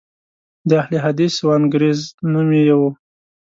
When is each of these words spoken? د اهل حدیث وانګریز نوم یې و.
د 0.69 0.71
اهل 0.81 0.93
حدیث 1.05 1.35
وانګریز 1.47 1.99
نوم 2.31 2.49
یې 2.59 2.75
و. 2.79 2.81